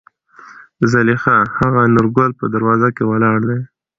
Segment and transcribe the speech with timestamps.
[0.91, 3.59] زليخا: هغه نورګل په دروازه کې ولاړ دى.